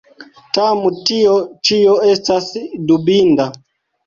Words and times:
Tam 0.57 0.79
tio 1.09 1.33
ĉio 1.71 1.93
estas 2.15 2.49
dubinda. 2.93 3.49